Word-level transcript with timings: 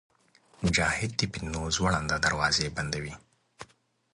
مجاهد 0.63 1.11
د 1.19 1.21
فتنو 1.31 1.61
زوړند 1.75 2.09
دروازې 2.25 2.73
بندوي. 2.75 3.13